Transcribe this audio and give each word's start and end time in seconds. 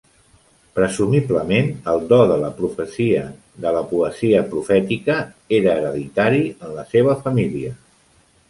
Presumiblement 0.77 1.67
el 1.91 2.07
do 2.13 2.19
de 2.31 2.37
la 2.45 2.49
profecia, 2.61 3.21
de 3.67 3.75
la 3.77 3.85
poesia 3.93 4.41
profètica, 4.55 5.19
era 5.59 5.77
hereditari 5.77 6.45
en 6.57 6.77
la 6.81 6.91
seva 6.97 7.19
família. 7.29 7.77